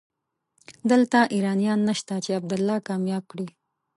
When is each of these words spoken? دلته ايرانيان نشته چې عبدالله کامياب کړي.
دلته 0.91 1.19
ايرانيان 1.33 1.79
نشته 1.89 2.15
چې 2.25 2.31
عبدالله 2.39 2.77
کامياب 2.87 3.23
کړي. 3.31 3.47